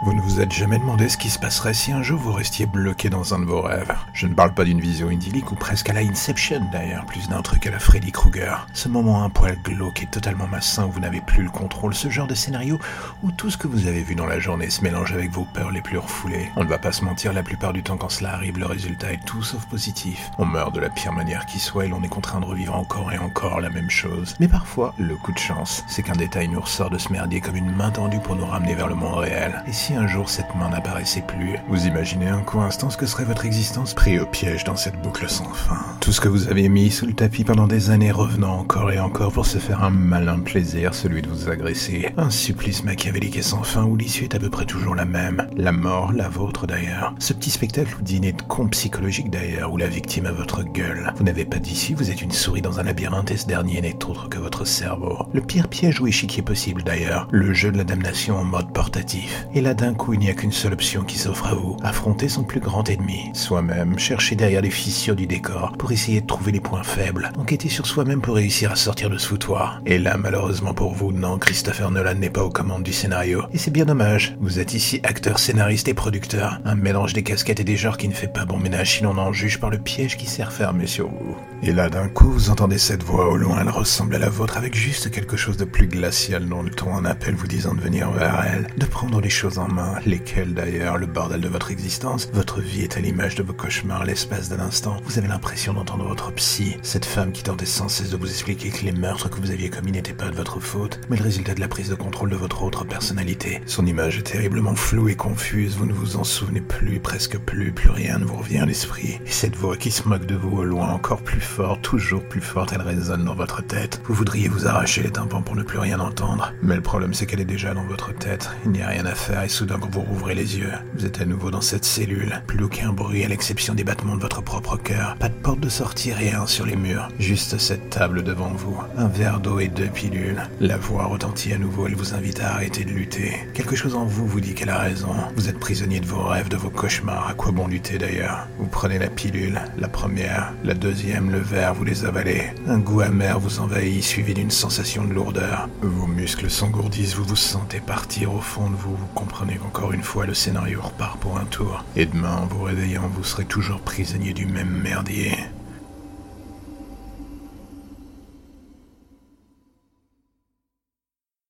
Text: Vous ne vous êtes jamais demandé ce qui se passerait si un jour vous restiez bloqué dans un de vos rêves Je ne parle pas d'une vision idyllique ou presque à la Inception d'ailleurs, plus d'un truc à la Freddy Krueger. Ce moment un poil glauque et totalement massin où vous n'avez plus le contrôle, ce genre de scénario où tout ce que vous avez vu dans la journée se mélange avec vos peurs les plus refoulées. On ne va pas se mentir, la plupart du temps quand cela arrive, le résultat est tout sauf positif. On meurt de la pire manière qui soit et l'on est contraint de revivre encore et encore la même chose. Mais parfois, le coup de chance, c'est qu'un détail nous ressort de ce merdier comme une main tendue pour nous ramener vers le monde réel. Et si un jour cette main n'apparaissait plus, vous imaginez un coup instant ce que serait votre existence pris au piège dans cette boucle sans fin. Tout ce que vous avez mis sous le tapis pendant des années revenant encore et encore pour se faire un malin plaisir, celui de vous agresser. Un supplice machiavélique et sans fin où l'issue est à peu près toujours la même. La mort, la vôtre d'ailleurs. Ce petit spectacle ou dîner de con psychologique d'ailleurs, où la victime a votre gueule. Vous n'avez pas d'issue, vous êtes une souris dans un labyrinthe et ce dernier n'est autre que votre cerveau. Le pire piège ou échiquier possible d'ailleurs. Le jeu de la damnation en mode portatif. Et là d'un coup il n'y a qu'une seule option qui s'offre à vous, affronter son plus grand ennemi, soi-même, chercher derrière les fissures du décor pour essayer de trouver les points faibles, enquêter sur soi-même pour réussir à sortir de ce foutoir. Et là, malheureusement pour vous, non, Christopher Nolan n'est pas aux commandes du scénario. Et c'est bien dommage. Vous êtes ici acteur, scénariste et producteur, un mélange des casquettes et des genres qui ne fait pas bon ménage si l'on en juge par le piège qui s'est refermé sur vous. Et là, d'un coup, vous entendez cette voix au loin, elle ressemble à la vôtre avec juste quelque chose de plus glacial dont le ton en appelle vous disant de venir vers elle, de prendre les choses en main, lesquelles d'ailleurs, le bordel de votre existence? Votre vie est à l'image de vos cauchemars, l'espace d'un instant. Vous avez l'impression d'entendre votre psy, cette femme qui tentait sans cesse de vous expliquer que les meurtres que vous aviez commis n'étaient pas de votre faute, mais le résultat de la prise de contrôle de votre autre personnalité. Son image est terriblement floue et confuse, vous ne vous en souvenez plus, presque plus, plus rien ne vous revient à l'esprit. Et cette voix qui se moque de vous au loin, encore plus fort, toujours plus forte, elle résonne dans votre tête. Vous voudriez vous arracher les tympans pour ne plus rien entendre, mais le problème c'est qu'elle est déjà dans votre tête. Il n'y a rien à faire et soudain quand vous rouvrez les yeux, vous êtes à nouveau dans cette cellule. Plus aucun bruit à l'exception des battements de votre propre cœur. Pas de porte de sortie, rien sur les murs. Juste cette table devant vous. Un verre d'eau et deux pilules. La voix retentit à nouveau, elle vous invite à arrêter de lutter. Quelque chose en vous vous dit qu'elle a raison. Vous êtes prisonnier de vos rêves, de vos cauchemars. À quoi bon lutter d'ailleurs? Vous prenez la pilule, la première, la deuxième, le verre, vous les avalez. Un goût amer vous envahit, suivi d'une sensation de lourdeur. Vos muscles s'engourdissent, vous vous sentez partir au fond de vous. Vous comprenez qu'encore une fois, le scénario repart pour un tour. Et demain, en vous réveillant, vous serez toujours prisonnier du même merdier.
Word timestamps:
Vous 0.00 0.12
ne 0.12 0.20
vous 0.20 0.40
êtes 0.40 0.52
jamais 0.52 0.78
demandé 0.78 1.08
ce 1.08 1.16
qui 1.16 1.28
se 1.28 1.40
passerait 1.40 1.74
si 1.74 1.90
un 1.90 2.02
jour 2.02 2.20
vous 2.20 2.32
restiez 2.32 2.66
bloqué 2.66 3.10
dans 3.10 3.34
un 3.34 3.40
de 3.40 3.44
vos 3.44 3.62
rêves 3.62 3.92
Je 4.12 4.28
ne 4.28 4.34
parle 4.34 4.54
pas 4.54 4.62
d'une 4.62 4.80
vision 4.80 5.10
idyllique 5.10 5.50
ou 5.50 5.56
presque 5.56 5.90
à 5.90 5.92
la 5.92 6.00
Inception 6.00 6.60
d'ailleurs, 6.70 7.04
plus 7.04 7.28
d'un 7.28 7.42
truc 7.42 7.66
à 7.66 7.72
la 7.72 7.80
Freddy 7.80 8.12
Krueger. 8.12 8.68
Ce 8.74 8.88
moment 8.88 9.24
un 9.24 9.28
poil 9.28 9.58
glauque 9.60 10.04
et 10.04 10.06
totalement 10.06 10.46
massin 10.46 10.86
où 10.86 10.92
vous 10.92 11.00
n'avez 11.00 11.20
plus 11.20 11.42
le 11.42 11.50
contrôle, 11.50 11.94
ce 11.94 12.10
genre 12.10 12.28
de 12.28 12.36
scénario 12.36 12.78
où 13.24 13.32
tout 13.32 13.50
ce 13.50 13.58
que 13.58 13.66
vous 13.66 13.88
avez 13.88 14.02
vu 14.04 14.14
dans 14.14 14.26
la 14.26 14.38
journée 14.38 14.70
se 14.70 14.82
mélange 14.82 15.12
avec 15.12 15.32
vos 15.32 15.44
peurs 15.52 15.72
les 15.72 15.82
plus 15.82 15.98
refoulées. 15.98 16.48
On 16.54 16.62
ne 16.62 16.68
va 16.68 16.78
pas 16.78 16.92
se 16.92 17.04
mentir, 17.04 17.32
la 17.32 17.42
plupart 17.42 17.72
du 17.72 17.82
temps 17.82 17.96
quand 17.96 18.08
cela 18.08 18.34
arrive, 18.34 18.56
le 18.56 18.66
résultat 18.66 19.12
est 19.12 19.24
tout 19.24 19.42
sauf 19.42 19.66
positif. 19.66 20.30
On 20.38 20.46
meurt 20.46 20.72
de 20.72 20.80
la 20.80 20.90
pire 20.90 21.12
manière 21.12 21.44
qui 21.44 21.58
soit 21.58 21.86
et 21.86 21.88
l'on 21.88 22.04
est 22.04 22.08
contraint 22.08 22.38
de 22.38 22.46
revivre 22.46 22.76
encore 22.76 23.12
et 23.12 23.18
encore 23.18 23.60
la 23.60 23.68
même 23.68 23.90
chose. 23.90 24.36
Mais 24.38 24.48
parfois, 24.48 24.94
le 24.96 25.16
coup 25.16 25.32
de 25.32 25.38
chance, 25.38 25.84
c'est 25.88 26.04
qu'un 26.04 26.12
détail 26.12 26.46
nous 26.46 26.60
ressort 26.60 26.90
de 26.90 26.98
ce 26.98 27.12
merdier 27.12 27.40
comme 27.40 27.56
une 27.56 27.74
main 27.74 27.90
tendue 27.90 28.20
pour 28.20 28.36
nous 28.36 28.46
ramener 28.46 28.76
vers 28.76 28.86
le 28.86 28.94
monde 28.94 29.18
réel. 29.18 29.64
Et 29.66 29.72
si 29.72 29.87
un 29.94 30.06
jour 30.06 30.28
cette 30.28 30.54
main 30.54 30.70
n'apparaissait 30.70 31.24
plus, 31.26 31.56
vous 31.68 31.86
imaginez 31.86 32.28
un 32.28 32.40
coup 32.40 32.60
instant 32.60 32.90
ce 32.90 32.96
que 32.96 33.06
serait 33.06 33.24
votre 33.24 33.46
existence 33.46 33.94
pris 33.94 34.18
au 34.18 34.26
piège 34.26 34.64
dans 34.64 34.76
cette 34.76 35.00
boucle 35.02 35.28
sans 35.28 35.52
fin. 35.52 35.78
Tout 36.00 36.12
ce 36.12 36.20
que 36.20 36.28
vous 36.28 36.48
avez 36.48 36.68
mis 36.68 36.90
sous 36.90 37.06
le 37.06 37.14
tapis 37.14 37.44
pendant 37.44 37.66
des 37.66 37.90
années 37.90 38.10
revenant 38.10 38.58
encore 38.58 38.92
et 38.92 38.98
encore 38.98 39.32
pour 39.32 39.46
se 39.46 39.58
faire 39.58 39.82
un 39.82 39.90
malin 39.90 40.40
plaisir, 40.40 40.94
celui 40.94 41.22
de 41.22 41.28
vous 41.28 41.48
agresser. 41.48 42.10
Un 42.16 42.30
supplice 42.30 42.84
machiavélique 42.84 43.36
et 43.36 43.42
sans 43.42 43.62
fin 43.62 43.84
où 43.84 43.96
l'issue 43.96 44.24
est 44.24 44.34
à 44.34 44.38
peu 44.38 44.50
près 44.50 44.64
toujours 44.64 44.94
la 44.94 45.04
même. 45.04 45.46
La 45.56 45.72
mort, 45.72 46.12
la 46.12 46.28
vôtre 46.28 46.66
d'ailleurs. 46.66 47.14
Ce 47.18 47.32
petit 47.32 47.50
spectacle 47.50 47.96
ou 47.98 48.02
dîner 48.02 48.32
de 48.32 48.42
con 48.42 48.68
psychologique 48.68 49.30
d'ailleurs, 49.30 49.72
où 49.72 49.76
la 49.76 49.88
victime 49.88 50.26
a 50.26 50.32
votre 50.32 50.62
gueule. 50.62 51.12
Vous 51.16 51.24
n'avez 51.24 51.44
pas 51.44 51.58
d'issue, 51.58 51.94
vous 51.94 52.10
êtes 52.10 52.22
une 52.22 52.32
souris 52.32 52.62
dans 52.62 52.80
un 52.80 52.82
labyrinthe 52.82 53.30
et 53.30 53.36
ce 53.36 53.46
dernier 53.46 53.80
n'est 53.80 54.04
autre 54.04 54.28
que 54.28 54.38
votre 54.38 54.64
cerveau. 54.66 55.26
Le 55.32 55.40
pire 55.40 55.68
piège 55.68 56.00
ou 56.00 56.06
échiquier 56.06 56.42
possible 56.42 56.82
d'ailleurs. 56.82 57.28
Le 57.30 57.52
jeu 57.54 57.70
de 57.70 57.78
la 57.78 57.84
damnation 57.84 58.36
en 58.36 58.44
mode 58.44 58.72
portatif. 58.72 59.46
Et 59.54 59.60
là 59.60 59.74
d'un 59.78 59.94
coup 59.94 60.12
il 60.12 60.18
n'y 60.18 60.28
a 60.28 60.34
qu'une 60.34 60.52
seule 60.52 60.72
option 60.72 61.04
qui 61.04 61.18
s'offre 61.18 61.46
à 61.46 61.54
vous, 61.54 61.76
affronter 61.82 62.28
son 62.28 62.42
plus 62.42 62.58
grand 62.58 62.88
ennemi, 62.90 63.30
soi-même, 63.32 63.98
chercher 63.98 64.34
derrière 64.34 64.60
les 64.60 64.70
fissures 64.70 65.14
du 65.14 65.26
décor 65.26 65.72
pour 65.78 65.92
essayer 65.92 66.20
de 66.20 66.26
trouver 66.26 66.50
les 66.50 66.60
points 66.60 66.82
faibles, 66.82 67.30
enquêter 67.38 67.68
sur 67.68 67.86
soi-même 67.86 68.20
pour 68.20 68.34
réussir 68.34 68.72
à 68.72 68.76
sortir 68.76 69.08
de 69.08 69.18
ce 69.18 69.28
foutoir. 69.28 69.80
Et 69.86 69.98
là, 69.98 70.16
malheureusement 70.16 70.74
pour 70.74 70.94
vous, 70.94 71.12
non, 71.12 71.38
Christopher 71.38 71.92
Nolan 71.92 72.16
n'est 72.16 72.28
pas 72.28 72.42
aux 72.42 72.50
commandes 72.50 72.82
du 72.82 72.92
scénario. 72.92 73.44
Et 73.52 73.58
c'est 73.58 73.70
bien 73.70 73.84
dommage. 73.84 74.36
Vous 74.40 74.58
êtes 74.58 74.74
ici 74.74 75.00
acteur, 75.04 75.38
scénariste 75.38 75.88
et 75.88 75.94
producteur, 75.94 76.60
un 76.64 76.74
mélange 76.74 77.12
des 77.12 77.22
casquettes 77.22 77.60
et 77.60 77.64
des 77.64 77.76
genres 77.76 77.98
qui 77.98 78.08
ne 78.08 78.14
fait 78.14 78.32
pas 78.32 78.44
bon 78.44 78.58
ménage 78.58 78.96
si 78.96 79.04
l'on 79.04 79.16
en 79.16 79.32
juge 79.32 79.60
par 79.60 79.70
le 79.70 79.78
piège 79.78 80.16
qui 80.16 80.26
s'est 80.26 80.44
refermé 80.44 80.86
sur 80.88 81.08
vous. 81.08 81.36
Et 81.62 81.72
là, 81.72 81.88
d'un 81.88 82.08
coup, 82.08 82.30
vous 82.30 82.50
entendez 82.50 82.78
cette 82.78 83.04
voix 83.04 83.28
au 83.28 83.36
loin, 83.36 83.58
elle 83.60 83.70
ressemble 83.70 84.16
à 84.16 84.18
la 84.18 84.28
vôtre 84.28 84.56
avec 84.56 84.74
juste 84.74 85.10
quelque 85.10 85.36
chose 85.36 85.56
de 85.56 85.64
plus 85.64 85.86
glacial 85.86 86.48
dont 86.48 86.62
le 86.62 86.70
ton 86.70 86.92
en 86.92 87.04
appelle 87.04 87.34
vous 87.34 87.46
disant 87.46 87.74
de 87.74 87.80
venir 87.80 88.10
vers 88.10 88.44
elle, 88.44 88.66
de 88.76 88.86
prendre 88.86 89.20
les 89.20 89.30
choses 89.30 89.58
en 89.58 89.67
main, 89.68 89.98
lesquelles 90.06 90.54
d'ailleurs, 90.54 90.98
le 90.98 91.06
bordel 91.06 91.40
de 91.40 91.48
votre 91.48 91.70
existence? 91.70 92.28
Votre 92.32 92.60
vie 92.60 92.82
est 92.82 92.96
à 92.96 93.00
l'image 93.00 93.34
de 93.34 93.42
vos 93.42 93.52
cauchemars, 93.52 94.04
l'espace 94.04 94.48
d'un 94.48 94.60
instant. 94.60 94.96
Vous 95.04 95.18
avez 95.18 95.28
l'impression 95.28 95.74
d'entendre 95.74 96.06
votre 96.06 96.32
psy, 96.32 96.76
cette 96.82 97.04
femme 97.04 97.32
qui 97.32 97.42
tentait 97.42 97.66
sans 97.66 97.88
cesse 97.88 98.10
de 98.10 98.16
vous 98.16 98.28
expliquer 98.28 98.70
que 98.70 98.84
les 98.84 98.92
meurtres 98.92 99.30
que 99.30 99.40
vous 99.40 99.50
aviez 99.50 99.70
commis 99.70 99.92
n'étaient 99.92 100.12
pas 100.12 100.30
de 100.30 100.36
votre 100.36 100.60
faute, 100.60 101.00
mais 101.08 101.16
le 101.16 101.22
résultat 101.22 101.54
de 101.54 101.60
la 101.60 101.68
prise 101.68 101.90
de 101.90 101.94
contrôle 101.94 102.30
de 102.30 102.36
votre 102.36 102.62
autre 102.62 102.84
personnalité. 102.84 103.60
Son 103.66 103.86
image 103.86 104.18
est 104.18 104.22
terriblement 104.22 104.74
floue 104.74 105.08
et 105.08 105.16
confuse, 105.16 105.76
vous 105.76 105.86
ne 105.86 105.92
vous 105.92 106.16
en 106.16 106.24
souvenez 106.24 106.60
plus, 106.60 107.00
presque 107.00 107.38
plus, 107.38 107.72
plus 107.72 107.90
rien 107.90 108.18
ne 108.18 108.24
vous 108.24 108.36
revient 108.36 108.58
à 108.58 108.66
l'esprit. 108.66 109.20
Et 109.26 109.30
cette 109.30 109.56
voix 109.56 109.76
qui 109.76 109.90
se 109.90 110.08
moque 110.08 110.26
de 110.26 110.34
vous 110.34 110.58
au 110.58 110.64
loin, 110.64 110.88
encore 110.88 111.22
plus 111.22 111.40
fort, 111.40 111.80
toujours 111.80 112.22
plus 112.24 112.40
forte, 112.40 112.72
elle 112.72 112.82
résonne 112.82 113.24
dans 113.24 113.34
votre 113.34 113.62
tête. 113.62 114.00
Vous 114.04 114.14
voudriez 114.14 114.48
vous 114.48 114.66
arracher 114.66 115.02
les 115.02 115.10
tympans 115.10 115.42
pour 115.42 115.56
ne 115.56 115.62
plus 115.62 115.78
rien 115.78 116.00
entendre, 116.00 116.52
mais 116.62 116.76
le 116.76 116.82
problème 116.82 117.14
c'est 117.14 117.26
qu'elle 117.26 117.40
est 117.40 117.44
déjà 117.44 117.74
dans 117.74 117.84
votre 117.84 118.14
tête. 118.14 118.50
Il 118.64 118.72
n'y 118.72 118.82
a 118.82 118.88
rien 118.88 119.06
à 119.06 119.14
faire 119.14 119.42
et 119.42 119.48
soudain 119.58 119.78
quand 119.80 119.92
vous 119.92 120.02
rouvrez 120.02 120.36
les 120.36 120.56
yeux, 120.56 120.70
vous 120.94 121.04
êtes 121.04 121.20
à 121.20 121.24
nouveau 121.24 121.50
dans 121.50 121.60
cette 121.60 121.84
cellule. 121.84 122.40
Plus 122.46 122.62
aucun 122.62 122.92
bruit 122.92 123.24
à 123.24 123.28
l'exception 123.28 123.74
des 123.74 123.82
battements 123.82 124.14
de 124.14 124.20
votre 124.20 124.40
propre 124.40 124.76
cœur. 124.76 125.16
Pas 125.18 125.28
de 125.28 125.34
porte 125.34 125.58
de 125.58 125.68
sortie, 125.68 126.12
rien 126.12 126.46
sur 126.46 126.64
les 126.64 126.76
murs. 126.76 127.08
Juste 127.18 127.58
cette 127.58 127.90
table 127.90 128.22
devant 128.22 128.50
vous. 128.50 128.80
Un 128.96 129.08
verre 129.08 129.40
d'eau 129.40 129.58
et 129.58 129.66
deux 129.66 129.88
pilules. 129.88 130.40
La 130.60 130.76
voix 130.76 131.06
retentit 131.06 131.52
à 131.52 131.58
nouveau, 131.58 131.88
elle 131.88 131.96
vous 131.96 132.14
invite 132.14 132.38
à 132.38 132.52
arrêter 132.52 132.84
de 132.84 132.92
lutter. 132.92 133.34
Quelque 133.52 133.74
chose 133.74 133.96
en 133.96 134.04
vous 134.04 134.28
vous 134.28 134.40
dit 134.40 134.54
qu'elle 134.54 134.70
a 134.70 134.78
raison. 134.78 135.12
Vous 135.34 135.48
êtes 135.48 135.58
prisonnier 135.58 135.98
de 135.98 136.06
vos 136.06 136.22
rêves, 136.22 136.48
de 136.48 136.56
vos 136.56 136.70
cauchemars. 136.70 137.26
À 137.26 137.34
quoi 137.34 137.50
bon 137.50 137.66
lutter 137.66 137.98
d'ailleurs? 137.98 138.46
Vous 138.60 138.68
prenez 138.68 139.00
la 139.00 139.08
pilule, 139.08 139.60
la 139.76 139.88
première, 139.88 140.52
la 140.62 140.74
deuxième, 140.74 141.32
le 141.32 141.40
verre, 141.40 141.74
vous 141.74 141.84
les 141.84 142.04
avalez. 142.04 142.42
Un 142.68 142.78
goût 142.78 143.00
amer 143.00 143.40
vous 143.40 143.58
envahit, 143.58 144.04
suivi 144.04 144.34
d'une 144.34 144.52
sensation 144.52 145.04
de 145.04 145.14
lourdeur. 145.14 145.68
Vos 145.82 146.06
muscles 146.06 146.48
s'engourdissent, 146.48 147.16
vous 147.16 147.24
vous 147.24 147.34
sentez 147.34 147.80
partir 147.80 148.32
au 148.32 148.40
fond 148.40 148.70
de 148.70 148.76
vous. 148.76 148.94
Vous 148.94 149.06
comprenez 149.16 149.47
qu'encore 149.56 149.92
une 149.92 150.02
fois, 150.02 150.26
le 150.26 150.34
scénario 150.34 150.80
repart 150.82 151.18
pour 151.18 151.38
un 151.38 151.44
tour. 151.44 151.84
Et 151.96 152.06
demain, 152.06 152.36
en 152.36 152.46
vous 152.46 152.62
réveillant, 152.64 153.08
vous 153.08 153.24
serez 153.24 153.44
toujours 153.44 153.80
prisonnier 153.80 154.32
du 154.32 154.46
même 154.46 154.70
merdier. 154.82 155.32